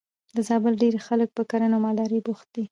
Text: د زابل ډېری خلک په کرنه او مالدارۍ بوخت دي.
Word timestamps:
د 0.35 0.37
زابل 0.47 0.73
ډېری 0.81 0.99
خلک 1.07 1.29
په 1.37 1.43
کرنه 1.49 1.75
او 1.77 1.83
مالدارۍ 1.85 2.19
بوخت 2.25 2.47
دي. 2.55 2.63